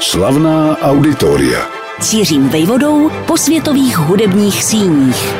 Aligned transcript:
Slavná 0.00 0.78
auditoria. 0.78 1.66
Cířím 2.00 2.48
vejvodou 2.48 3.10
po 3.26 3.36
světových 3.36 3.98
hudebních 3.98 4.64
síních. 4.64 5.34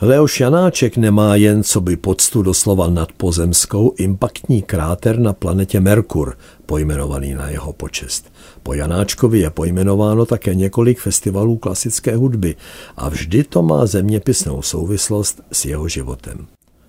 Leoš 0.00 0.40
Janáček 0.40 0.96
nemá 0.96 1.36
jen 1.36 1.62
co 1.62 1.80
by 1.80 1.96
poctu 1.96 2.42
doslova 2.42 2.90
nadpozemskou 2.90 3.94
impaktní 3.98 4.62
kráter 4.62 5.18
na 5.18 5.32
planetě 5.32 5.80
Merkur, 5.80 6.36
pojmenovaný 6.66 7.34
na 7.34 7.48
jeho 7.48 7.72
počest. 7.72 8.32
Po 8.62 8.74
Janáčkovi 8.74 9.38
je 9.38 9.50
pojmenováno 9.50 10.26
také 10.26 10.54
několik 10.54 10.98
festivalů 10.98 11.56
klasické 11.56 12.16
hudby 12.16 12.56
a 12.96 13.08
vždy 13.08 13.44
to 13.44 13.62
má 13.62 13.86
zeměpisnou 13.86 14.62
souvislost 14.62 15.40
s 15.52 15.64
jeho 15.64 15.88
životem. 15.88 16.46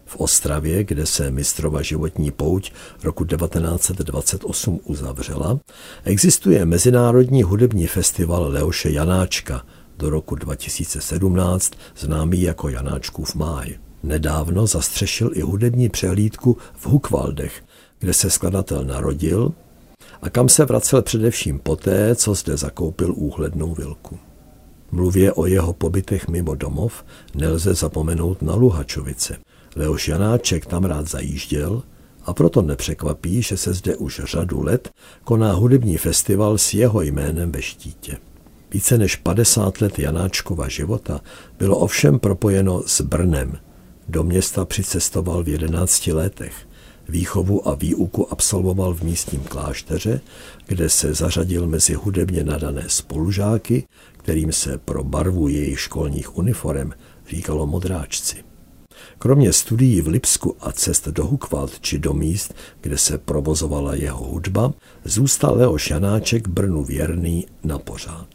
V 0.08 0.16
Ostravě, 0.16 0.84
kde 0.84 1.06
se 1.06 1.32
mistrova 1.32 1.82
životní 1.82 2.32
pouť 2.32 2.72
roku 3.04 3.26
1928 3.26 4.80
uzavřela, 4.84 5.60
existuje 6.04 6.66
Mezinárodní 6.66 7.44
hudební 7.44 7.88
festival 7.88 8.48
Leoše 8.52 8.90
Janáčka 8.90 9.66
do 9.98 10.10
roku 10.10 10.36
2017 10.36 11.74
známý 11.98 12.42
jako 12.42 12.70
Janáčkův 12.70 13.36
máj. 13.36 13.78
Nedávno 14.04 14.68
zastřešil 14.68 15.32
i 15.34 15.42
hudební 15.42 15.90
přehlídku 15.90 16.58
v 16.76 16.88
Hukvaldech, 16.88 17.64
kde 18.00 18.14
se 18.14 18.30
skladatel 18.30 18.84
narodil 18.84 19.54
a 20.22 20.30
kam 20.30 20.50
se 20.50 20.66
vracel 20.66 21.02
především 21.02 21.60
poté, 21.60 22.16
co 22.16 22.34
zde 22.34 22.58
zakoupil 22.58 23.14
úhlednou 23.16 23.74
vilku. 23.74 24.20
Mluvě 24.92 25.34
o 25.34 25.46
jeho 25.46 25.74
pobytech 25.74 26.28
mimo 26.28 26.56
domov 26.56 27.06
nelze 27.36 27.74
zapomenout 27.74 28.42
na 28.42 28.56
Luhačovice. 28.56 29.38
Leoš 29.76 30.08
Janáček 30.08 30.66
tam 30.66 30.86
rád 30.86 31.08
zajížděl 31.08 31.84
a 32.26 32.34
proto 32.34 32.62
nepřekvapí, 32.62 33.42
že 33.42 33.58
se 33.58 33.74
zde 33.74 33.96
už 33.96 34.22
řadu 34.24 34.64
let 34.64 34.90
koná 35.24 35.54
hudební 35.54 35.98
festival 35.98 36.58
s 36.58 36.74
jeho 36.74 37.02
jménem 37.02 37.52
ve 37.52 37.62
štítě. 37.62 38.18
Více 38.72 38.98
než 38.98 39.16
50 39.16 39.82
let 39.82 40.00
Janáčkova 40.00 40.68
života 40.68 41.22
bylo 41.60 41.78
ovšem 41.78 42.20
propojeno 42.20 42.84
s 42.86 43.02
Brnem. 43.02 43.58
Do 44.08 44.24
města 44.24 44.66
přicestoval 44.66 45.44
v 45.44 45.48
11 45.48 46.08
letech. 46.08 46.54
Výchovu 47.10 47.68
a 47.68 47.76
výuku 47.76 48.32
absolvoval 48.32 48.94
v 48.94 49.02
místním 49.02 49.42
klášteře, 49.42 50.22
kde 50.68 50.90
se 50.90 51.14
zařadil 51.14 51.68
mezi 51.68 51.94
hudebně 51.94 52.44
nadané 52.44 52.84
spolužáky, 52.88 53.88
kterým 54.18 54.52
se 54.52 54.78
pro 54.78 55.04
barvu 55.04 55.48
jejich 55.48 55.80
školních 55.80 56.38
uniform 56.38 56.92
říkalo 57.30 57.68
modráčci. 57.68 58.47
Kromě 59.20 59.54
studií 59.54 60.02
v 60.02 60.08
Lipsku 60.08 60.56
a 60.60 60.72
cest 60.72 61.08
do 61.08 61.26
Hukvald 61.26 61.80
či 61.80 62.00
do 62.00 62.14
míst, 62.14 62.54
kde 62.82 62.98
se 62.98 63.18
provozovala 63.18 63.96
jeho 63.96 64.26
hudba, 64.26 64.74
zůstal 65.06 65.58
Leoš 65.58 65.90
Janáček 65.90 66.48
Brnu 66.48 66.84
věrný 66.84 67.48
na 67.64 67.80
pořád. 67.80 68.28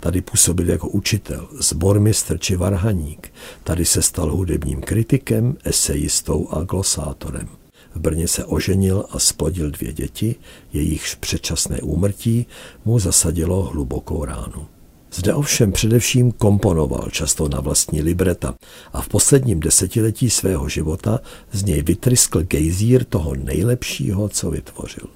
Tady 0.00 0.20
působil 0.20 0.70
jako 0.70 0.88
učitel, 0.88 1.48
zbormistr 1.60 2.38
či 2.38 2.56
varhaník. 2.56 3.32
Tady 3.64 3.84
se 3.84 4.02
stal 4.02 4.30
hudebním 4.30 4.80
kritikem, 4.80 5.56
esejistou 5.64 6.48
a 6.50 6.62
glosátorem. 6.62 7.48
V 7.94 8.00
Brně 8.00 8.28
se 8.28 8.44
oženil 8.44 9.04
a 9.10 9.18
splodil 9.18 9.70
dvě 9.70 9.92
děti, 9.92 10.34
jejichž 10.72 11.14
předčasné 11.14 11.80
úmrtí 11.80 12.46
mu 12.84 12.98
zasadilo 12.98 13.62
hlubokou 13.62 14.24
ránu. 14.24 14.66
Zde 15.12 15.34
ovšem 15.34 15.72
především 15.72 16.32
komponoval 16.32 17.08
často 17.10 17.48
na 17.48 17.60
vlastní 17.60 18.02
libreta 18.02 18.54
a 18.92 19.02
v 19.02 19.08
posledním 19.08 19.60
desetiletí 19.60 20.30
svého 20.30 20.68
života 20.68 21.20
z 21.52 21.64
něj 21.64 21.82
vytryskl 21.82 22.42
gejzír 22.42 23.04
toho 23.04 23.34
nejlepšího, 23.34 24.28
co 24.28 24.50
vytvořil. 24.50 25.06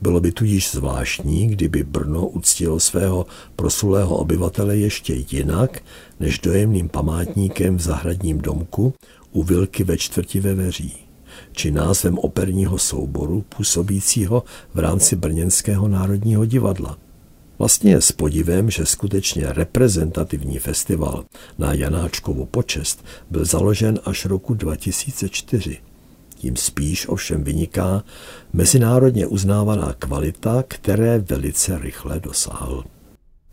Bylo 0.00 0.20
by 0.20 0.32
tudíž 0.32 0.70
zvláštní, 0.70 1.46
kdyby 1.46 1.84
Brno 1.84 2.26
uctilo 2.26 2.80
svého 2.80 3.26
prosulého 3.56 4.16
obyvatele 4.16 4.76
ještě 4.76 5.24
jinak, 5.30 5.82
než 6.20 6.38
dojemným 6.38 6.88
památníkem 6.88 7.76
v 7.76 7.80
zahradním 7.80 8.38
domku 8.38 8.94
u 9.32 9.42
Vilky 9.42 9.84
ve 9.84 9.98
čtvrti 9.98 10.40
ve 10.40 10.54
Veří, 10.54 10.96
či 11.52 11.70
názvem 11.70 12.18
operního 12.18 12.78
souboru 12.78 13.44
působícího 13.56 14.44
v 14.74 14.78
rámci 14.78 15.16
Brněnského 15.16 15.88
národního 15.88 16.44
divadla. 16.44 17.09
Vlastně 17.60 17.90
je 17.90 18.00
s 18.00 18.12
podivem, 18.12 18.70
že 18.70 18.86
skutečně 18.86 19.52
reprezentativní 19.52 20.58
festival 20.58 21.24
na 21.58 21.72
Janáčkovu 21.72 22.46
počest 22.46 23.04
byl 23.30 23.44
založen 23.44 24.00
až 24.04 24.24
roku 24.24 24.54
2004. 24.54 25.78
Tím 26.34 26.56
spíš 26.56 27.08
ovšem 27.08 27.44
vyniká 27.44 28.04
mezinárodně 28.52 29.26
uznávaná 29.26 29.94
kvalita, 29.98 30.64
které 30.68 31.18
velice 31.18 31.78
rychle 31.78 32.20
dosáhl. 32.20 32.84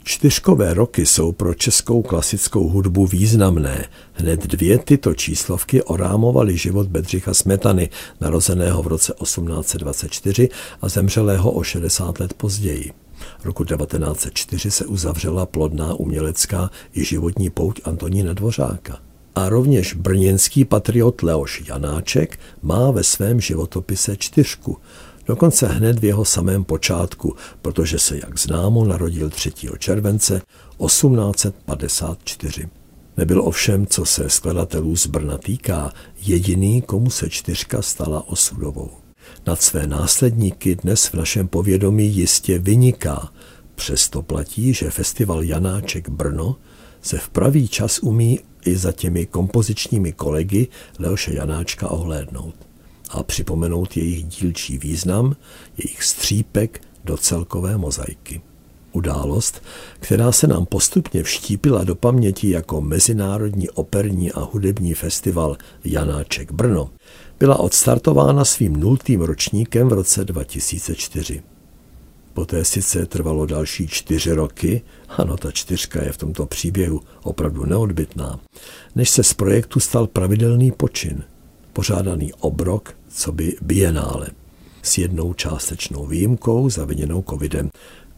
Čtyřkové 0.03 0.73
roky 0.73 1.05
jsou 1.05 1.31
pro 1.31 1.53
českou 1.53 2.01
klasickou 2.01 2.69
hudbu 2.69 3.07
významné. 3.07 3.85
Hned 4.13 4.47
dvě 4.47 4.77
tyto 4.77 5.13
číslovky 5.13 5.83
orámovaly 5.83 6.57
život 6.57 6.87
Bedřicha 6.87 7.33
Smetany, 7.33 7.89
narozeného 8.21 8.83
v 8.83 8.87
roce 8.87 9.13
1824 9.23 10.49
a 10.81 10.89
zemřelého 10.89 11.51
o 11.51 11.63
60 11.63 12.19
let 12.19 12.33
později. 12.33 13.06
Roku 13.43 13.63
1904 13.63 14.71
se 14.71 14.85
uzavřela 14.85 15.45
plodná 15.45 15.93
umělecká 15.93 16.71
i 16.93 17.05
životní 17.05 17.49
pouť 17.49 17.81
Antonína 17.83 18.33
Dvořáka. 18.33 18.99
A 19.35 19.49
rovněž 19.49 19.93
brněnský 19.93 20.65
patriot 20.65 21.23
Leoš 21.23 21.63
Janáček 21.67 22.39
má 22.61 22.91
ve 22.91 23.03
svém 23.03 23.41
životopise 23.41 24.17
čtyřku, 24.17 24.77
dokonce 25.25 25.67
hned 25.67 25.99
v 25.99 26.05
jeho 26.05 26.25
samém 26.25 26.63
počátku, 26.63 27.35
protože 27.61 27.99
se, 27.99 28.17
jak 28.17 28.39
známo, 28.39 28.85
narodil 28.85 29.29
3. 29.29 29.51
července 29.77 30.41
1854. 30.85 32.67
Nebyl 33.17 33.41
ovšem, 33.41 33.87
co 33.87 34.05
se 34.05 34.29
skladatelů 34.29 34.95
z 34.95 35.07
Brna 35.07 35.37
týká, 35.37 35.93
jediný, 36.19 36.81
komu 36.81 37.09
se 37.09 37.29
čtyřka 37.29 37.81
stala 37.81 38.27
osudovou. 38.27 39.06
Nad 39.47 39.61
své 39.61 39.87
následníky 39.87 40.75
dnes 40.75 41.05
v 41.05 41.13
našem 41.13 41.47
povědomí 41.47 42.07
jistě 42.07 42.59
vyniká. 42.59 43.33
Přesto 43.75 44.21
platí, 44.21 44.73
že 44.73 44.89
festival 44.89 45.43
Janáček 45.43 46.09
Brno 46.09 46.55
se 47.01 47.17
v 47.17 47.29
pravý 47.29 47.67
čas 47.67 47.99
umí 47.99 48.39
i 48.65 48.77
za 48.77 48.91
těmi 48.91 49.25
kompozičními 49.25 50.11
kolegy 50.11 50.67
Leoše 50.99 51.33
Janáčka 51.33 51.87
ohlédnout 51.87 52.55
a 53.09 53.23
připomenout 53.23 53.97
jejich 53.97 54.23
dílčí 54.23 54.77
význam, 54.77 55.35
jejich 55.77 56.03
střípek 56.03 56.81
do 57.03 57.17
celkové 57.17 57.77
mozaiky. 57.77 58.41
Událost, 58.97 59.63
která 59.99 60.31
se 60.31 60.47
nám 60.47 60.65
postupně 60.65 61.23
vštípila 61.23 61.83
do 61.83 61.95
paměti 61.95 62.49
jako 62.49 62.81
Mezinárodní 62.81 63.69
operní 63.69 64.31
a 64.31 64.39
hudební 64.39 64.93
festival 64.93 65.57
Janáček 65.85 66.51
Brno, 66.51 66.89
byla 67.39 67.59
odstartována 67.59 68.45
svým 68.45 68.75
nultým 68.75 69.21
ročníkem 69.21 69.89
v 69.89 69.93
roce 69.93 70.25
2004. 70.25 71.43
Poté 72.33 72.65
sice 72.65 73.05
trvalo 73.05 73.45
další 73.45 73.87
čtyři 73.87 74.31
roky, 74.31 74.81
ano, 75.09 75.37
ta 75.37 75.51
čtyřka 75.51 76.03
je 76.03 76.11
v 76.11 76.17
tomto 76.17 76.45
příběhu 76.45 77.01
opravdu 77.23 77.65
neodbitná, 77.65 78.39
než 78.95 79.09
se 79.09 79.23
z 79.23 79.33
projektu 79.33 79.79
stal 79.79 80.07
pravidelný 80.07 80.71
počin, 80.71 81.23
pořádaný 81.73 82.33
obrok, 82.33 82.95
co 83.09 83.31
by 83.31 83.55
bienále, 83.61 84.27
s 84.81 84.97
jednou 84.97 85.33
částečnou 85.33 86.05
výjimkou 86.05 86.69
zaviněnou 86.69 87.23
covidem, 87.29 87.69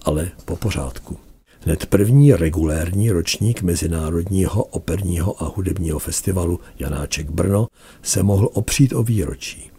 ale 0.02 0.32
po 0.46 0.56
pořádku. 0.56 1.18
Hned 1.62 1.86
první 1.86 2.34
regulérní 2.34 3.12
ročník 3.12 3.62
Mezinárodního 3.62 4.64
operního 4.64 5.44
a 5.44 5.52
hudebního 5.56 6.00
festivalu 6.00 6.60
Janáček 6.80 7.30
Brno 7.30 7.68
se 8.02 8.24
mohl 8.24 8.50
opřít 8.54 8.94
o 8.94 9.04
výročí. 9.04 9.72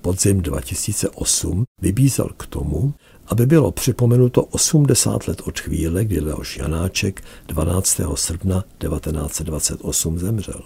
Podzim 0.00 0.42
2008 0.42 1.64
vybízel 1.80 2.28
k 2.36 2.46
tomu, 2.46 2.94
aby 3.26 3.46
bylo 3.46 3.72
připomenuto 3.72 4.44
80 4.44 5.28
let 5.28 5.42
od 5.44 5.60
chvíle, 5.60 6.04
kdy 6.04 6.20
Leoš 6.20 6.56
Janáček 6.56 7.24
12. 7.46 8.00
srpna 8.14 8.64
1928 8.78 10.18
zemřel. 10.18 10.60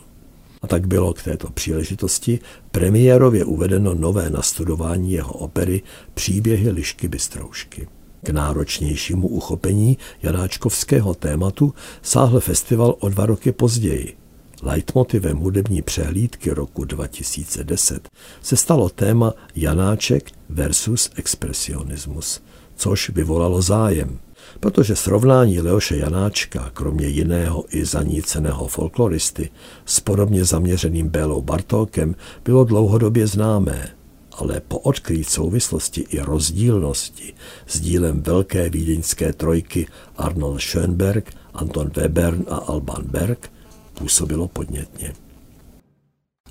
A 0.63 0.67
tak 0.67 0.87
bylo 0.87 1.15
k 1.15 1.23
této 1.23 1.51
příležitosti 1.51 2.39
premiérově 2.71 3.45
uvedeno 3.45 3.95
nové 3.95 4.31
nastudování 4.31 5.13
jeho 5.13 5.33
opery 5.33 5.83
Příběhy 6.15 6.71
Lišky 6.71 7.09
Bystroušky. 7.09 7.89
K 8.23 8.29
náročnějšímu 8.29 9.29
uchopení 9.29 9.99
janáčkovského 10.23 11.15
tématu 11.15 11.75
sáhl 12.03 12.41
festival 12.41 12.97
o 13.01 13.09
dva 13.09 13.27
roky 13.27 13.53
později. 13.53 14.17
Leitmotivem 14.63 15.37
hudební 15.37 15.83
přehlídky 15.83 16.51
roku 16.51 16.85
2010 16.85 18.09
se 18.43 18.57
stalo 18.57 18.89
téma 18.89 19.35
Janáček 19.55 20.31
versus 20.49 21.11
expresionismus, 21.17 22.41
což 22.77 23.11
vyvolalo 23.11 23.63
zájem, 23.63 24.19
protože 24.61 24.97
srovnání 24.97 25.61
Leoše 25.61 25.97
Janáčka, 25.97 26.71
kromě 26.75 27.07
jiného 27.07 27.65
i 27.69 27.85
zaníceného 27.85 28.67
folkloristy, 28.67 29.51
s 29.85 30.01
podobně 30.01 30.45
zaměřeným 30.45 31.09
Bélou 31.09 31.43
Bartókem 31.43 32.15
bylo 32.45 32.65
dlouhodobě 32.65 33.27
známé. 33.27 34.02
Ale 34.39 34.61
po 34.61 34.79
odkrýt 34.79 35.29
souvislosti 35.29 36.01
i 36.01 36.21
rozdílnosti 36.21 37.35
s 37.67 37.81
dílem 37.81 38.23
velké 38.23 38.71
vídeňské 38.71 39.33
trojky 39.33 39.87
Arnold 40.17 40.61
Schönberg, 40.61 41.33
Anton 41.55 41.91
Webern 41.97 42.45
a 42.49 42.57
Alban 42.57 43.03
Berg 43.05 43.53
působilo 43.95 44.49
podnětně. 44.49 45.13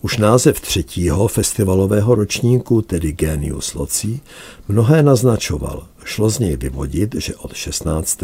Už 0.03 0.18
název 0.18 0.59
třetího 0.62 1.27
festivalového 1.27 2.15
ročníku, 2.15 2.81
tedy 2.81 3.12
Genius 3.12 3.74
Loci, 3.74 4.19
mnohé 4.68 5.03
naznačoval. 5.03 5.88
Šlo 6.03 6.30
z 6.30 6.39
něj 6.39 6.57
vyvodit, 6.57 7.15
že 7.15 7.36
od 7.36 7.53
16. 7.53 8.19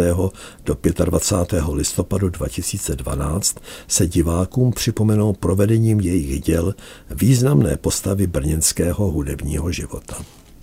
do 0.66 0.78
25. 1.06 1.64
listopadu 1.74 2.30
2012 2.30 3.58
se 3.88 4.08
divákům 4.08 4.72
připomenou 4.72 5.34
provedením 5.34 6.00
jejich 6.00 6.42
děl 6.42 6.76
významné 7.12 7.78
postavy 7.78 8.28
brněnského 8.28 9.12
hudebního 9.12 9.72
života 9.72 10.18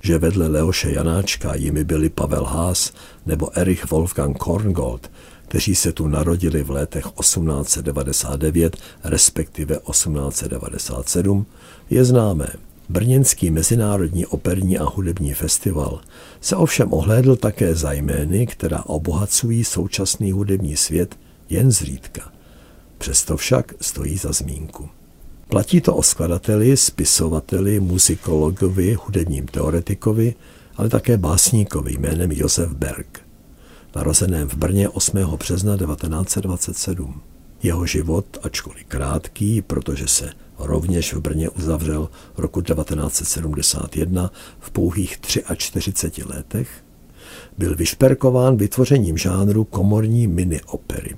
že 0.04 0.18
vedle 0.18 0.48
Leoše 0.48 0.90
Janáčka 0.92 1.54
jimi 1.54 1.84
byli 1.84 2.08
Pavel 2.08 2.44
Haas 2.44 2.92
nebo 3.26 3.58
Erich 3.58 3.90
Wolfgang 3.90 4.38
Korngold, 4.38 5.10
kteří 5.48 5.74
se 5.74 5.92
tu 5.92 6.08
narodili 6.08 6.62
v 6.62 6.70
letech 6.70 7.04
1899 7.20 8.76
respektive 9.04 9.78
1897, 9.90 11.46
je 11.90 12.04
známé. 12.04 12.48
Brněnský 12.88 13.50
mezinárodní 13.50 14.26
operní 14.26 14.78
a 14.78 14.84
hudební 14.84 15.34
festival 15.34 16.00
se 16.40 16.56
ovšem 16.56 16.92
ohlédl 16.92 17.36
také 17.36 17.74
za 17.74 17.92
jmény, 17.92 18.46
která 18.46 18.82
obohacují 18.82 19.64
současný 19.64 20.32
hudební 20.32 20.76
svět 20.76 21.16
jen 21.50 21.72
zřídka. 21.72 22.32
Přesto 22.98 23.36
však 23.36 23.74
stojí 23.80 24.16
za 24.16 24.32
zmínku. 24.32 24.88
Platí 25.48 25.80
to 25.80 25.96
o 25.96 26.02
skladateli, 26.02 26.76
spisovateli, 26.76 27.80
muzikologovi, 27.80 28.94
hudebním 28.94 29.46
teoretikovi, 29.46 30.34
ale 30.76 30.88
také 30.88 31.16
básníkovi 31.16 31.92
jménem 31.98 32.32
Josef 32.32 32.70
Berg 32.70 33.23
narozeném 33.96 34.48
v 34.48 34.54
Brně 34.54 34.88
8. 34.88 35.18
března 35.18 35.76
1927. 35.76 37.20
Jeho 37.62 37.86
život, 37.86 38.26
ačkoliv 38.42 38.84
krátký, 38.88 39.62
protože 39.62 40.08
se 40.08 40.30
rovněž 40.58 41.14
v 41.14 41.20
Brně 41.20 41.50
uzavřel 41.50 42.08
roku 42.36 42.62
1971 42.62 44.30
v 44.60 44.70
pouhých 44.70 45.20
43 45.56 46.22
letech, 46.24 46.68
byl 47.58 47.76
vyšperkován 47.76 48.56
vytvořením 48.56 49.18
žánru 49.18 49.64
komorní 49.64 50.28
mini-opery. 50.28 51.16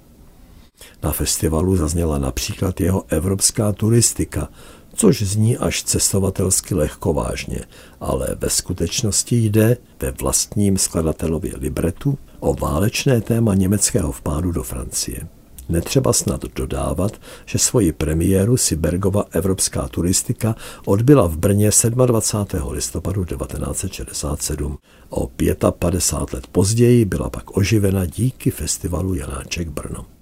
Na 1.03 1.13
festivalu 1.13 1.77
zazněla 1.77 2.19
například 2.19 2.81
jeho 2.81 3.05
evropská 3.09 3.73
turistika, 3.73 4.49
což 4.97 5.23
zní 5.23 5.57
až 5.57 5.83
cestovatelsky 5.83 6.75
lehkovážně, 6.75 7.61
ale 8.01 8.37
ve 8.41 8.51
skutečnosti 8.51 9.37
jde 9.37 9.77
ve 10.01 10.11
vlastním 10.11 10.79
skladatelově 10.79 11.53
libretu 11.57 12.19
o 12.41 12.55
válečné 12.55 13.21
téma 13.21 13.55
německého 13.55 14.13
vpádu 14.13 14.53
do 14.53 14.63
Francie. 14.63 15.29
Netřeba 15.69 16.13
snad 16.13 16.45
dodávat, 16.55 17.13
že 17.47 17.59
svoji 17.59 17.93
premiéru 17.93 18.57
si 18.57 18.77
Bergova 18.77 19.25
evropská 19.31 19.89
turistika 19.89 20.57
odbyla 20.85 21.27
v 21.27 21.37
Brně 21.37 21.71
27. 22.07 22.73
listopadu 22.73 23.25
1967. 23.25 24.79
O 25.09 25.31
55 25.71 26.35
let 26.35 26.47
později 26.47 27.05
byla 27.05 27.31
pak 27.31 27.57
oživena 27.57 28.07
díky 28.07 28.51
festivalu 28.51 29.15
Janáček 29.15 29.69
Brno. 29.69 30.16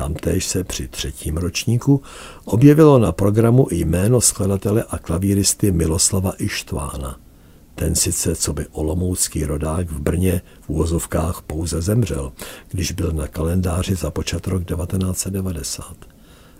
Tamtéž 0.00 0.46
se 0.46 0.64
při 0.64 0.88
třetím 0.88 1.36
ročníku 1.36 2.02
objevilo 2.44 2.98
na 2.98 3.12
programu 3.12 3.66
i 3.70 3.76
jméno 3.76 4.20
skladatele 4.20 4.84
a 4.88 4.98
klavíristy 4.98 5.72
Miloslava 5.72 6.32
Ištvána. 6.38 7.20
Ten 7.74 7.94
sice, 7.94 8.36
co 8.36 8.52
by 8.52 8.66
olomoucký 8.72 9.44
rodák 9.44 9.90
v 9.90 10.00
Brně 10.00 10.42
v 10.60 10.68
úvozovkách 10.68 11.42
pouze 11.42 11.82
zemřel, 11.82 12.32
když 12.70 12.92
byl 12.92 13.12
na 13.12 13.28
kalendáři 13.28 13.94
započat 13.94 14.46
rok 14.46 14.64
1990. 14.64 15.96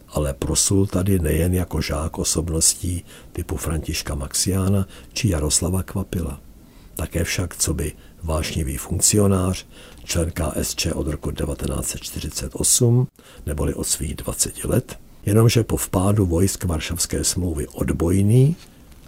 Ale 0.09 0.35
prosul 0.35 0.87
tady 0.87 1.19
nejen 1.19 1.55
jako 1.55 1.81
žák 1.81 2.19
osobností 2.19 3.05
typu 3.33 3.57
Františka 3.57 4.15
Maxiána 4.15 4.87
či 5.13 5.29
Jaroslava 5.29 5.83
Kvapila. 5.83 6.41
Také 6.97 7.25
však, 7.25 7.57
co 7.57 7.75
by 7.75 7.93
vášnivý 8.23 8.77
funkcionář, 8.77 9.67
člen 10.11 10.31
KSČ 10.31 10.87
od 10.95 11.07
roku 11.07 11.31
1948, 11.31 13.07
neboli 13.47 13.75
od 13.75 13.85
svých 13.85 14.15
20 14.15 14.65
let, 14.65 14.99
jenomže 15.27 15.65
po 15.65 15.77
vpádu 15.77 16.27
vojsk 16.27 16.65
Varšavské 16.65 17.25
smlouvy 17.25 17.67
odbojný 17.67 18.57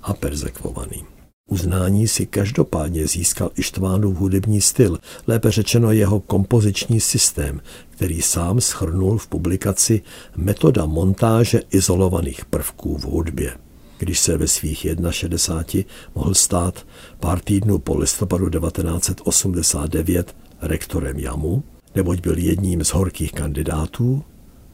a 0.02 0.14
perzekvovaný. 0.14 1.04
Uznání 1.50 2.08
si 2.08 2.26
každopádně 2.26 3.06
získal 3.06 3.50
Ištvánův 3.56 4.16
hudební 4.16 4.60
styl, 4.60 4.98
lépe 5.26 5.50
řečeno 5.50 5.92
jeho 5.92 6.20
kompoziční 6.20 7.00
systém, 7.00 7.60
který 7.90 8.22
sám 8.22 8.60
schrnul 8.60 9.18
v 9.18 9.26
publikaci 9.26 10.02
Metoda 10.36 10.86
montáže 10.86 11.62
izolovaných 11.70 12.44
prvků 12.44 12.98
v 12.98 13.04
hudbě. 13.04 13.56
Když 13.98 14.20
se 14.20 14.36
ve 14.36 14.48
svých 14.48 14.86
61 15.10 15.92
mohl 16.14 16.34
stát 16.34 16.86
pár 17.20 17.40
týdnů 17.40 17.78
po 17.78 17.98
listopadu 17.98 18.50
1989 18.50 20.34
rektorem 20.62 21.18
Jamu, 21.18 21.62
neboť 21.94 22.20
byl 22.20 22.38
jedním 22.38 22.84
z 22.84 22.88
horkých 22.88 23.32
kandidátů, 23.32 24.24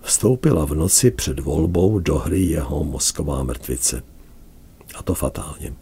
vstoupila 0.01 0.65
v 0.65 0.75
noci 0.75 1.11
před 1.11 1.39
volbou 1.41 1.99
do 1.99 2.19
hry 2.19 2.41
jeho 2.41 2.85
mozková 2.85 3.43
mrtvice. 3.43 4.03
A 4.95 5.03
to 5.03 5.15
fatálně. 5.15 5.73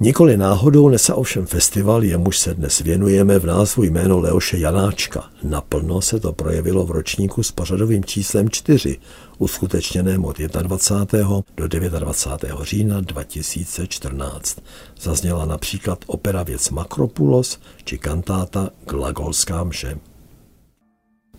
Nikoli 0.00 0.36
náhodou 0.36 0.88
nese 0.88 1.14
ovšem 1.14 1.46
festival, 1.46 2.04
jemuž 2.04 2.38
se 2.38 2.54
dnes 2.54 2.78
věnujeme 2.80 3.38
v 3.38 3.46
názvu 3.46 3.82
jméno 3.82 4.18
Leoše 4.18 4.58
Janáčka. 4.58 5.24
Naplno 5.42 6.00
se 6.00 6.20
to 6.20 6.32
projevilo 6.32 6.86
v 6.86 6.90
ročníku 6.90 7.42
s 7.42 7.52
pořadovým 7.52 8.04
číslem 8.04 8.50
4, 8.50 8.98
uskutečněném 9.38 10.24
od 10.24 10.38
21. 10.38 11.40
do 11.56 11.68
29. 11.68 12.56
října 12.62 13.00
2014. 13.00 14.58
Zazněla 15.00 15.44
například 15.44 15.98
opera 16.06 16.42
Věc 16.42 16.70
Makropulos 16.70 17.58
či 17.84 17.98
kantáta 17.98 18.70
Glagolská 18.86 19.64
mše. 19.64 19.98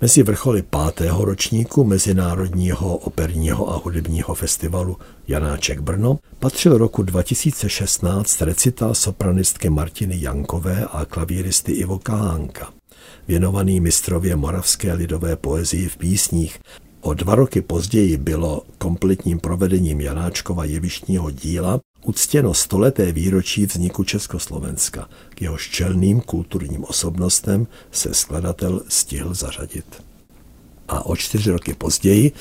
Mezi 0.01 0.23
vrcholy 0.23 0.61
pátého 0.61 1.25
ročníku 1.25 1.83
Mezinárodního 1.83 2.97
operního 2.97 3.73
a 3.73 3.81
hudebního 3.83 4.35
festivalu 4.35 4.97
Janáček 5.27 5.79
Brno 5.79 6.19
patřil 6.39 6.77
roku 6.77 7.03
2016 7.03 8.41
recitál 8.41 8.95
sopranistky 8.95 9.69
Martiny 9.69 10.17
Jankové 10.19 10.85
a 10.85 11.05
klavíristy 11.05 11.71
Ivo 11.71 11.99
Kahánka, 11.99 12.73
věnovaný 13.27 13.79
mistrově 13.79 14.35
moravské 14.35 14.93
lidové 14.93 15.35
poezii 15.35 15.89
v 15.89 15.97
písních. 15.97 16.59
O 17.01 17.13
dva 17.13 17.35
roky 17.35 17.61
později 17.61 18.17
bylo 18.17 18.61
kompletním 18.77 19.39
provedením 19.39 20.01
Janáčkova 20.01 20.65
jevištního 20.65 21.31
díla 21.31 21.79
uctěno 22.07 22.53
stoleté 22.53 23.11
výročí 23.11 23.65
vzniku 23.65 24.03
Československa. 24.03 25.09
K 25.29 25.41
jeho 25.41 25.57
čelným 25.57 26.21
kulturním 26.21 26.83
osobnostem 26.83 27.67
se 27.91 28.13
skladatel 28.13 28.81
stihl 28.87 29.33
zařadit. 29.33 30.03
A 30.87 31.05
o 31.05 31.15
čtyři 31.15 31.51
roky 31.51 31.73
později, 31.73 32.31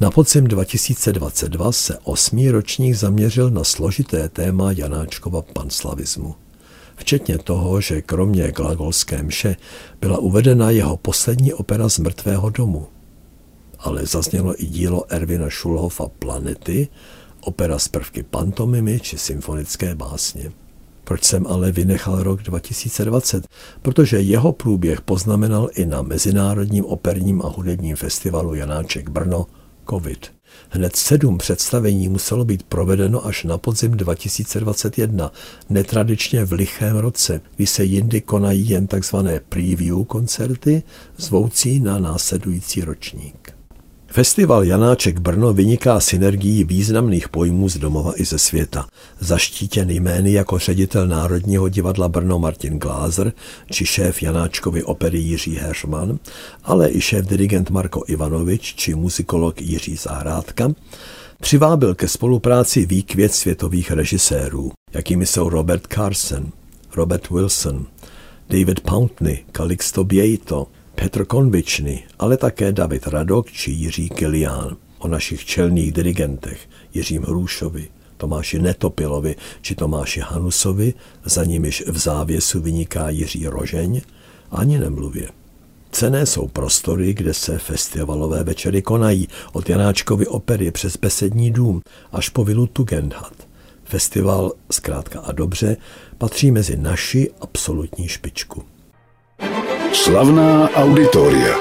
na 0.00 0.10
podzim 0.10 0.44
2022, 0.44 1.72
se 1.72 1.98
osmý 2.02 2.50
ročník 2.50 2.94
zaměřil 2.94 3.50
na 3.50 3.64
složité 3.64 4.28
téma 4.28 4.72
Janáčkova 4.72 5.42
panslavismu. 5.42 6.34
Včetně 6.96 7.38
toho, 7.38 7.80
že 7.80 8.02
kromě 8.02 8.52
glagolské 8.52 9.22
mše 9.22 9.56
byla 10.00 10.18
uvedena 10.18 10.70
jeho 10.70 10.96
poslední 10.96 11.52
opera 11.52 11.88
z 11.88 11.98
mrtvého 11.98 12.50
domu. 12.50 12.86
Ale 13.78 14.06
zaznělo 14.06 14.62
i 14.62 14.66
dílo 14.66 15.04
Ervina 15.12 15.50
Šulhofa 15.50 16.06
Planety, 16.18 16.88
opera 17.46 17.78
z 17.78 17.88
prvky 17.88 18.22
pantomimy 18.22 19.00
či 19.00 19.18
symfonické 19.18 19.94
básně. 19.94 20.52
Proč 21.04 21.24
jsem 21.24 21.46
ale 21.46 21.72
vynechal 21.72 22.22
rok 22.22 22.42
2020? 22.42 23.46
Protože 23.82 24.20
jeho 24.20 24.52
průběh 24.52 25.00
poznamenal 25.00 25.68
i 25.74 25.86
na 25.86 26.02
Mezinárodním 26.02 26.84
operním 26.84 27.42
a 27.42 27.48
hudebním 27.48 27.96
festivalu 27.96 28.54
Janáček 28.54 29.08
Brno 29.08 29.46
COVID. 29.90 30.32
Hned 30.68 30.96
sedm 30.96 31.38
představení 31.38 32.08
muselo 32.08 32.44
být 32.44 32.62
provedeno 32.62 33.26
až 33.26 33.44
na 33.44 33.58
podzim 33.58 33.90
2021, 33.90 35.32
netradičně 35.70 36.44
v 36.44 36.52
lichém 36.52 36.96
roce, 36.96 37.40
kdy 37.56 37.66
se 37.66 37.84
jindy 37.84 38.20
konají 38.20 38.68
jen 38.68 38.86
tzv. 38.86 39.16
preview 39.48 40.04
koncerty, 40.04 40.82
zvoucí 41.16 41.80
na 41.80 41.98
následující 41.98 42.80
ročník. 42.80 43.53
Festival 44.14 44.64
Janáček 44.64 45.18
Brno 45.18 45.52
vyniká 45.52 46.00
synergií 46.00 46.64
významných 46.64 47.28
pojmů 47.28 47.68
z 47.68 47.76
domova 47.76 48.12
i 48.16 48.24
ze 48.24 48.38
světa. 48.38 48.86
Zaštítěn 49.20 49.90
jmény 49.90 50.32
jako 50.32 50.58
ředitel 50.58 51.06
Národního 51.06 51.68
divadla 51.68 52.08
Brno 52.08 52.38
Martin 52.38 52.78
Glázer 52.78 53.32
či 53.70 53.86
šéf 53.86 54.22
Janáčkovy 54.22 54.82
opery 54.82 55.18
Jiří 55.18 55.56
Heršman, 55.56 56.18
ale 56.64 56.90
i 56.90 57.00
šéf 57.00 57.26
dirigent 57.26 57.70
Marko 57.70 58.02
Ivanovič 58.06 58.74
či 58.74 58.94
muzikolog 58.94 59.60
Jiří 59.60 59.96
Zahrádka, 59.96 60.72
přivábil 61.40 61.94
ke 61.94 62.08
spolupráci 62.08 62.86
výkvět 62.86 63.34
světových 63.34 63.90
režisérů, 63.90 64.72
jakými 64.92 65.26
jsou 65.26 65.48
Robert 65.48 65.86
Carson, 65.94 66.52
Robert 66.96 67.30
Wilson, 67.30 67.86
David 68.48 68.80
Pountney, 68.80 69.44
Calixto 69.52 70.04
Bieto, 70.04 70.66
Petr 70.94 71.24
Konvičny, 71.24 72.04
ale 72.18 72.36
také 72.36 72.72
David 72.72 73.06
Radok 73.06 73.52
či 73.52 73.70
Jiří 73.70 74.08
Kilián. 74.08 74.76
O 74.98 75.08
našich 75.08 75.44
čelných 75.44 75.92
dirigentech 75.92 76.68
Jiřím 76.94 77.22
Hrůšovi, 77.22 77.88
Tomáši 78.16 78.58
Netopilovi 78.58 79.36
či 79.62 79.74
Tomáši 79.74 80.20
Hanusovi, 80.20 80.94
za 81.24 81.44
nimiž 81.44 81.84
v 81.86 81.98
závěsu 81.98 82.60
vyniká 82.60 83.08
Jiří 83.08 83.46
Rožeň, 83.46 84.00
ani 84.50 84.78
nemluvě. 84.78 85.28
Cené 85.90 86.26
jsou 86.26 86.48
prostory, 86.48 87.14
kde 87.14 87.34
se 87.34 87.58
festivalové 87.58 88.44
večery 88.44 88.82
konají, 88.82 89.28
od 89.52 89.70
Janáčkovy 89.70 90.26
opery 90.26 90.70
přes 90.70 90.96
Besední 90.96 91.50
dům 91.50 91.82
až 92.12 92.28
po 92.28 92.44
vilu 92.44 92.66
Tugendhat. 92.66 93.32
Festival, 93.84 94.52
zkrátka 94.70 95.20
a 95.20 95.32
dobře, 95.32 95.76
patří 96.18 96.50
mezi 96.50 96.76
naši 96.76 97.30
absolutní 97.40 98.08
špičku. 98.08 98.73
Slavná 99.94 100.66
auditoria. 100.74 101.54